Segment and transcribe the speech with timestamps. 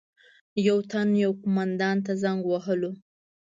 [0.67, 2.91] یو تن یو قومندان ته زنګ وهلو.